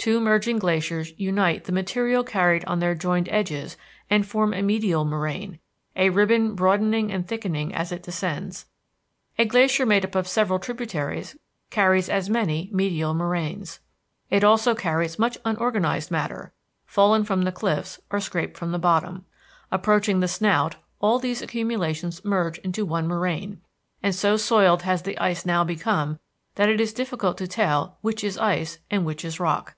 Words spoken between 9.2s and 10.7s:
a glacier made up of several